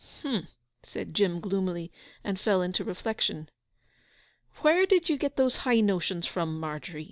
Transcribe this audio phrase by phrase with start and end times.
[0.23, 0.47] 'H'm!'
[0.81, 1.91] said Jim gloomily;
[2.23, 3.49] and fell into reflection.
[4.63, 6.99] 'Where did you get those high notions from, Margery?